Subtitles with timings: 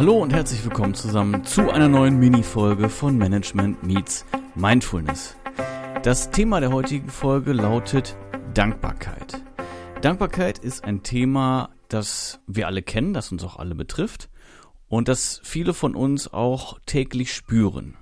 [0.00, 5.36] Hallo und herzlich willkommen zusammen zu einer neuen Mini-Folge von Management Meets Mindfulness.
[6.02, 8.16] Das Thema der heutigen Folge lautet
[8.54, 9.42] Dankbarkeit.
[10.00, 14.30] Dankbarkeit ist ein Thema, das wir alle kennen, das uns auch alle betrifft
[14.88, 17.98] und das viele von uns auch täglich spüren.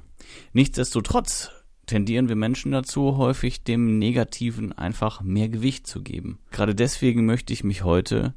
[0.53, 1.51] Nichtsdestotrotz
[1.87, 6.39] tendieren wir Menschen dazu, häufig dem Negativen einfach mehr Gewicht zu geben.
[6.53, 8.35] Gerade deswegen möchte ich mich heute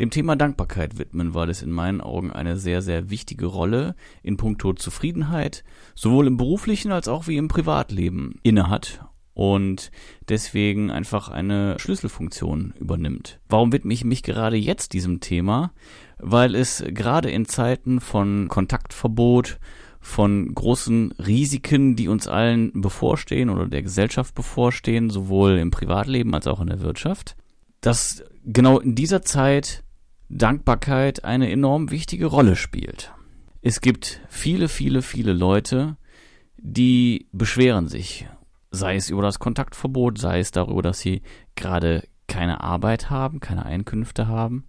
[0.00, 4.36] dem Thema Dankbarkeit widmen, weil es in meinen Augen eine sehr, sehr wichtige Rolle in
[4.36, 9.90] puncto Zufriedenheit, sowohl im beruflichen als auch wie im Privatleben innehat und
[10.28, 13.40] deswegen einfach eine Schlüsselfunktion übernimmt.
[13.48, 15.72] Warum widme ich mich gerade jetzt diesem Thema?
[16.18, 19.58] Weil es gerade in Zeiten von Kontaktverbot,
[20.00, 26.46] von großen Risiken, die uns allen bevorstehen oder der Gesellschaft bevorstehen, sowohl im Privatleben als
[26.46, 27.36] auch in der Wirtschaft,
[27.84, 29.84] dass genau in dieser Zeit
[30.30, 33.12] Dankbarkeit eine enorm wichtige Rolle spielt.
[33.60, 35.98] Es gibt viele, viele, viele Leute,
[36.56, 38.26] die beschweren sich,
[38.70, 41.20] sei es über das Kontaktverbot, sei es darüber, dass sie
[41.56, 44.64] gerade keine Arbeit haben, keine Einkünfte haben,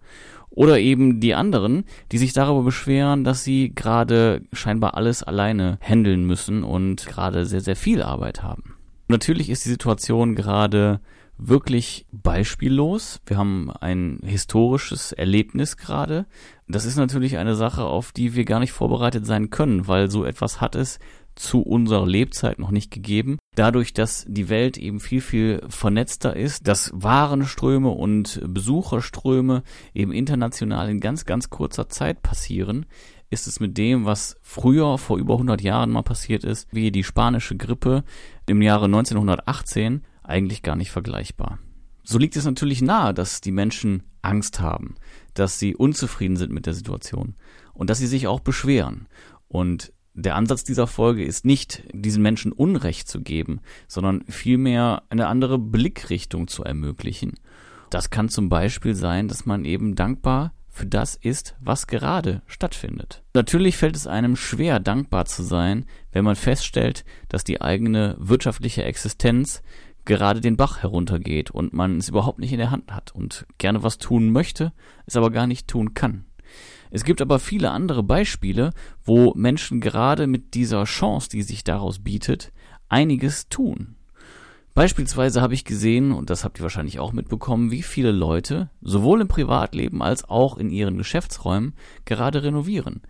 [0.50, 6.26] oder eben die anderen, die sich darüber beschweren, dass sie gerade scheinbar alles alleine handeln
[6.26, 8.74] müssen und gerade sehr, sehr viel Arbeit haben.
[9.08, 11.00] Natürlich ist die Situation gerade
[11.38, 13.20] wirklich beispiellos.
[13.26, 16.26] Wir haben ein historisches Erlebnis gerade.
[16.68, 20.24] Das ist natürlich eine Sache, auf die wir gar nicht vorbereitet sein können, weil so
[20.24, 20.98] etwas hat es
[21.36, 23.38] zu unserer Lebzeit noch nicht gegeben.
[23.54, 29.62] Dadurch, dass die Welt eben viel, viel vernetzter ist, dass Warenströme und Besucherströme
[29.94, 32.86] eben international in ganz, ganz kurzer Zeit passieren,
[33.28, 37.04] ist es mit dem, was früher vor über 100 Jahren mal passiert ist, wie die
[37.04, 38.04] spanische Grippe
[38.46, 41.58] im Jahre 1918, eigentlich gar nicht vergleichbar.
[42.02, 44.94] So liegt es natürlich nahe, dass die Menschen Angst haben,
[45.34, 47.34] dass sie unzufrieden sind mit der Situation
[47.74, 49.08] und dass sie sich auch beschweren.
[49.48, 55.26] Und der Ansatz dieser Folge ist nicht, diesen Menschen Unrecht zu geben, sondern vielmehr eine
[55.26, 57.34] andere Blickrichtung zu ermöglichen.
[57.90, 63.24] Das kann zum Beispiel sein, dass man eben dankbar für das ist, was gerade stattfindet.
[63.34, 68.84] Natürlich fällt es einem schwer, dankbar zu sein, wenn man feststellt, dass die eigene wirtschaftliche
[68.84, 69.62] Existenz
[70.06, 73.82] gerade den Bach heruntergeht und man es überhaupt nicht in der Hand hat und gerne
[73.82, 74.72] was tun möchte,
[75.04, 76.24] es aber gar nicht tun kann.
[76.90, 78.70] Es gibt aber viele andere Beispiele,
[79.04, 82.52] wo Menschen gerade mit dieser Chance, die sich daraus bietet,
[82.88, 83.96] einiges tun.
[84.74, 89.22] Beispielsweise habe ich gesehen, und das habt ihr wahrscheinlich auch mitbekommen, wie viele Leute, sowohl
[89.22, 91.74] im Privatleben als auch in ihren Geschäftsräumen,
[92.04, 93.00] gerade renovieren.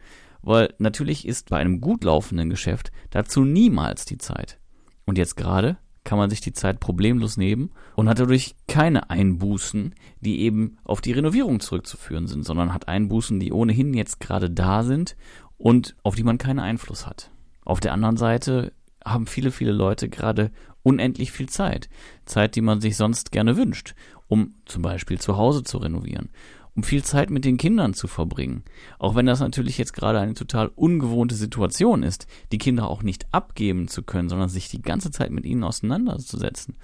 [0.43, 4.61] Weil natürlich ist bei einem gut laufenden Geschäft dazu niemals die Zeit.
[5.07, 9.95] Und jetzt gerade kann man sich die Zeit problemlos nehmen und hat dadurch keine Einbußen,
[10.21, 14.85] die eben auf die Renovierung zurückzuführen sind, sondern hat Einbußen, die ohnehin jetzt gerade da
[14.85, 15.17] sind
[15.59, 17.31] und auf die man keinen Einfluss hat.
[17.65, 18.73] Auf der anderen Seite
[19.05, 20.51] haben viele, viele Leute gerade
[20.83, 21.89] unendlich viel Zeit.
[22.25, 23.95] Zeit, die man sich sonst gerne wünscht,
[24.29, 26.31] um zum Beispiel zu Hause zu renovieren
[26.77, 28.63] um viel Zeit mit den Kindern zu verbringen.
[28.99, 33.27] Auch wenn das natürlich jetzt gerade eine total ungewohnte Situation ist, die Kinder auch nicht
[33.33, 36.77] abgeben zu können, sondern sich die ganze Zeit mit ihnen auseinanderzusetzen.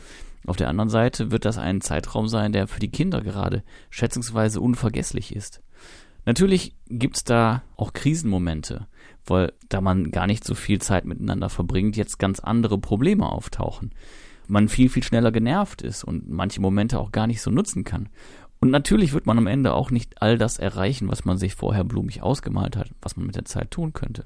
[0.47, 4.60] Auf der anderen Seite wird das ein Zeitraum sein, der für die Kinder gerade schätzungsweise
[4.60, 5.62] unvergesslich ist.
[6.25, 8.86] Natürlich gibt's da auch Krisenmomente,
[9.26, 13.92] weil da man gar nicht so viel Zeit miteinander verbringt, jetzt ganz andere Probleme auftauchen.
[14.48, 18.08] Man viel, viel schneller genervt ist und manche Momente auch gar nicht so nutzen kann.
[18.62, 21.83] Und natürlich wird man am Ende auch nicht all das erreichen, was man sich vorher
[21.83, 24.25] blumig ausgemalt hat, was man mit der Zeit tun könnte.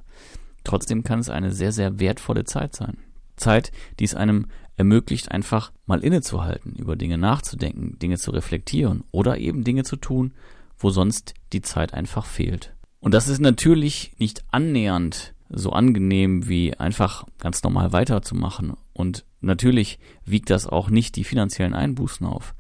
[0.63, 2.99] Trotzdem kann es eine sehr, sehr wertvolle Zeit sein.
[3.37, 9.39] Zeit, die es einem ermöglicht, einfach mal innezuhalten, über Dinge nachzudenken, Dinge zu reflektieren oder
[9.39, 10.35] eben Dinge zu tun,
[10.77, 12.75] wo sonst die Zeit einfach fehlt.
[13.01, 18.75] Und das ist natürlich nicht annähernd so angenehm wie einfach ganz normal weiterzumachen.
[18.93, 22.55] Und natürlich wiegt das auch nicht die finanziellen Einbußen auf.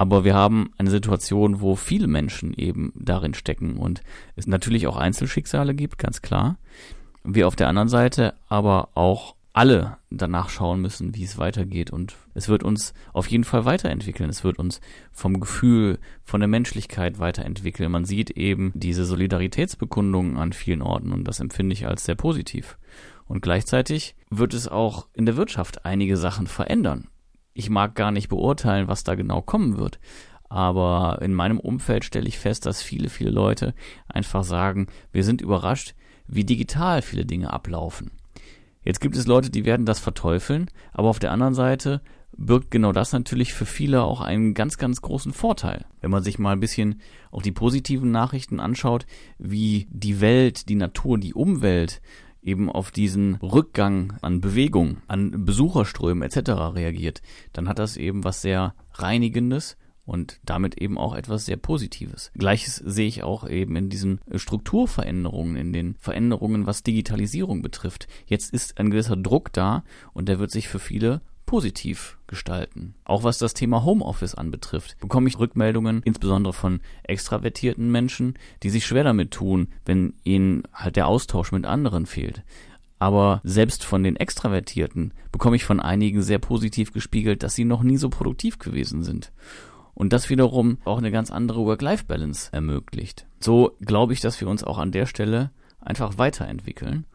[0.00, 4.00] Aber wir haben eine Situation, wo viele Menschen eben darin stecken und
[4.34, 6.56] es natürlich auch Einzelschicksale gibt, ganz klar.
[7.22, 11.90] Wir auf der anderen Seite aber auch alle danach schauen müssen, wie es weitergeht.
[11.90, 14.30] Und es wird uns auf jeden Fall weiterentwickeln.
[14.30, 14.80] Es wird uns
[15.12, 17.92] vom Gefühl, von der Menschlichkeit weiterentwickeln.
[17.92, 22.78] Man sieht eben diese Solidaritätsbekundungen an vielen Orten und das empfinde ich als sehr positiv.
[23.26, 27.08] Und gleichzeitig wird es auch in der Wirtschaft einige Sachen verändern
[27.60, 30.00] ich mag gar nicht beurteilen, was da genau kommen wird.
[30.48, 33.74] Aber in meinem Umfeld stelle ich fest, dass viele, viele Leute
[34.08, 35.94] einfach sagen, wir sind überrascht,
[36.26, 38.10] wie digital viele Dinge ablaufen.
[38.82, 42.00] Jetzt gibt es Leute, die werden das verteufeln, aber auf der anderen Seite
[42.36, 45.84] birgt genau das natürlich für viele auch einen ganz, ganz großen Vorteil.
[46.00, 49.04] Wenn man sich mal ein bisschen auch die positiven Nachrichten anschaut,
[49.38, 52.00] wie die Welt, die Natur, die Umwelt
[52.42, 56.50] eben auf diesen Rückgang an Bewegung, an Besucherströmen etc.
[56.74, 57.22] reagiert,
[57.52, 62.32] dann hat das eben was sehr Reinigendes und damit eben auch etwas sehr Positives.
[62.34, 68.08] Gleiches sehe ich auch eben in diesen Strukturveränderungen, in den Veränderungen, was Digitalisierung betrifft.
[68.26, 72.94] Jetzt ist ein gewisser Druck da und der wird sich für viele positiv gestalten.
[73.02, 78.86] Auch was das Thema Homeoffice anbetrifft, bekomme ich Rückmeldungen, insbesondere von extravertierten Menschen, die sich
[78.86, 82.44] schwer damit tun, wenn ihnen halt der Austausch mit anderen fehlt.
[83.00, 87.82] Aber selbst von den Extravertierten bekomme ich von einigen sehr positiv gespiegelt, dass sie noch
[87.82, 89.32] nie so produktiv gewesen sind.
[89.92, 93.26] Und das wiederum auch eine ganz andere Work-Life-Balance ermöglicht.
[93.40, 95.50] So glaube ich, dass wir uns auch an der Stelle
[95.80, 97.06] einfach weiterentwickeln.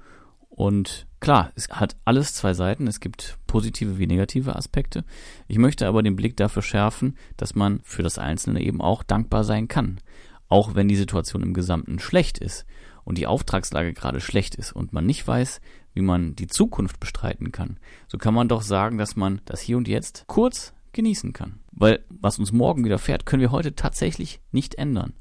[0.56, 2.88] Und klar, es hat alles zwei Seiten.
[2.88, 5.04] Es gibt positive wie negative Aspekte.
[5.50, 9.44] Ich möchte aber den Blick dafür schärfen, dass man für das Einzelne eben auch dankbar
[9.44, 10.00] sein kann.
[10.48, 12.66] Auch wenn die Situation im Gesamten schlecht ist
[13.04, 15.60] und die Auftragslage gerade schlecht ist und man nicht weiß,
[15.94, 19.76] wie man die Zukunft bestreiten kann, so kann man doch sagen, dass man das hier
[19.76, 21.60] und jetzt kurz genießen kann.
[21.74, 25.16] Weil was uns morgen widerfährt, können wir heute tatsächlich nicht ändern.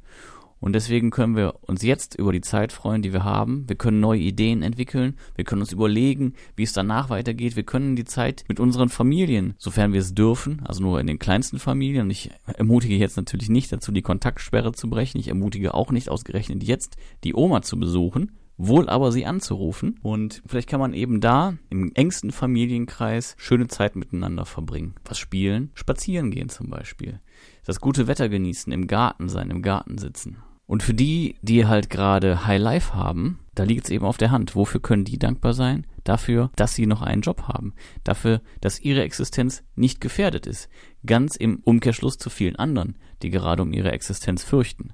[0.64, 3.68] Und deswegen können wir uns jetzt über die Zeit freuen, die wir haben.
[3.68, 5.18] Wir können neue Ideen entwickeln.
[5.34, 7.54] Wir können uns überlegen, wie es danach weitergeht.
[7.54, 11.18] Wir können die Zeit mit unseren Familien, sofern wir es dürfen, also nur in den
[11.18, 12.04] kleinsten Familien.
[12.04, 15.20] Und ich ermutige jetzt natürlich nicht dazu, die Kontaktsperre zu brechen.
[15.20, 19.98] Ich ermutige auch nicht ausgerechnet jetzt die Oma zu besuchen wohl aber sie anzurufen.
[20.00, 24.94] Und vielleicht kann man eben da im engsten Familienkreis schöne Zeit miteinander verbringen.
[25.04, 27.18] Was spielen, spazieren gehen zum Beispiel.
[27.66, 30.36] Das gute Wetter genießen, im Garten sein, im Garten sitzen.
[30.66, 34.30] Und für die, die halt gerade High Life haben, da liegt es eben auf der
[34.30, 34.56] Hand.
[34.56, 35.86] Wofür können die dankbar sein?
[36.04, 37.74] Dafür, dass sie noch einen Job haben.
[38.02, 40.68] Dafür, dass ihre Existenz nicht gefährdet ist.
[41.06, 44.92] Ganz im Umkehrschluss zu vielen anderen, die gerade um ihre Existenz fürchten.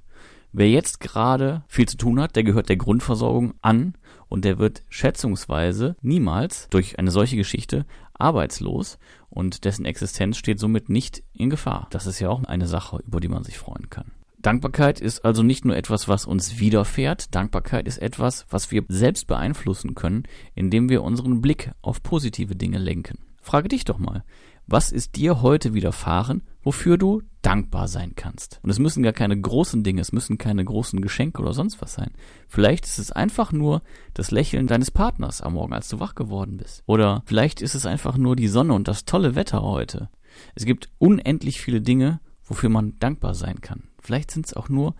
[0.52, 3.94] Wer jetzt gerade viel zu tun hat, der gehört der Grundversorgung an
[4.28, 10.88] und der wird schätzungsweise niemals durch eine solche Geschichte arbeitslos und dessen Existenz steht somit
[10.88, 11.86] nicht in Gefahr.
[11.90, 14.10] Das ist ja auch eine Sache, über die man sich freuen kann.
[14.42, 19.26] Dankbarkeit ist also nicht nur etwas, was uns widerfährt, Dankbarkeit ist etwas, was wir selbst
[19.26, 20.22] beeinflussen können,
[20.54, 23.18] indem wir unseren Blick auf positive Dinge lenken.
[23.42, 24.24] Frage dich doch mal,
[24.66, 28.60] was ist dir heute widerfahren, wofür du dankbar sein kannst?
[28.62, 31.94] Und es müssen gar keine großen Dinge, es müssen keine großen Geschenke oder sonst was
[31.94, 32.12] sein.
[32.48, 33.82] Vielleicht ist es einfach nur
[34.14, 36.82] das Lächeln deines Partners am Morgen, als du wach geworden bist.
[36.86, 40.08] Oder vielleicht ist es einfach nur die Sonne und das tolle Wetter heute.
[40.54, 43.89] Es gibt unendlich viele Dinge, wofür man dankbar sein kann.
[44.00, 44.94] Vielleicht sind es auch nur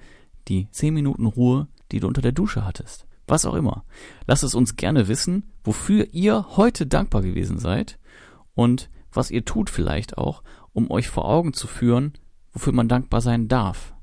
[0.49, 3.07] die zehn Minuten Ruhe, die du unter der Dusche hattest.
[3.27, 3.85] Was auch immer.
[4.27, 7.99] Lasst es uns gerne wissen, wofür ihr heute dankbar gewesen seid
[8.55, 10.43] und was ihr tut vielleicht auch,
[10.73, 12.15] um euch vor Augen zu führen,
[12.53, 13.95] wofür man dankbar sein darf.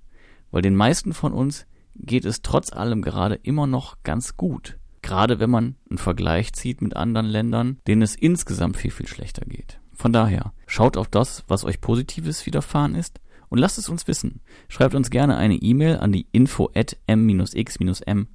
[0.52, 1.66] Weil den meisten von uns
[1.96, 4.78] geht es trotz allem gerade immer noch ganz gut.
[5.02, 9.46] Gerade wenn man einen Vergleich zieht mit anderen Ländern, denen es insgesamt viel, viel schlechter
[9.46, 9.80] geht.
[9.94, 14.42] Von daher, schaut auf das, was euch Positives widerfahren ist und lasst es uns wissen.
[14.68, 18.28] Schreibt uns gerne eine E-Mail an die info at m-x-m.net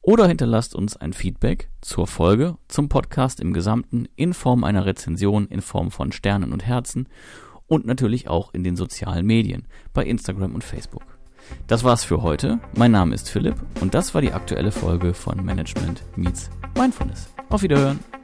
[0.00, 5.46] oder hinterlasst uns ein Feedback zur Folge, zum Podcast im Gesamten in Form einer Rezension,
[5.48, 7.08] in Form von Sternen und Herzen
[7.66, 11.04] und natürlich auch in den sozialen Medien, bei Instagram und Facebook.
[11.66, 12.58] Das war's für heute.
[12.76, 17.30] Mein Name ist Philipp und das war die aktuelle Folge von Management Meets Mindfulness.
[17.48, 18.17] Auf Wiederhören!